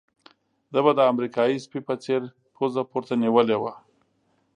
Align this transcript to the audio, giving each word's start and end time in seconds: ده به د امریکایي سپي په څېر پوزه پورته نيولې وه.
ده 0.73 0.79
به 0.85 0.91
د 0.95 0.99
امریکایي 1.11 1.57
سپي 1.65 1.79
په 1.87 1.93
څېر 2.03 2.21
پوزه 2.55 2.81
پورته 2.91 3.13
نيولې 3.23 3.57
وه. 3.61 3.73